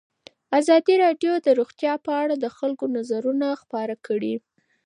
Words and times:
ازادي 0.59 0.95
راډیو 1.03 1.33
د 1.45 1.47
روغتیا 1.59 1.93
په 2.05 2.11
اړه 2.21 2.35
د 2.39 2.45
خلکو 2.57 2.85
نظرونه 2.97 3.47
خپاره 3.61 3.95
کړي. 4.07 4.35